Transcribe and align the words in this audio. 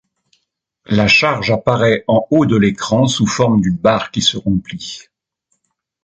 La 0.87 1.07
charge 1.07 1.51
apparaît 1.51 2.05
en 2.07 2.25
haut 2.31 2.47
de 2.47 2.57
l'écran 2.57 3.05
sous 3.05 3.27
forme 3.27 3.61
d'une 3.61 3.77
barre 3.77 4.09
qui 4.09 4.23
se 4.23 4.35
remplit. 4.35 4.99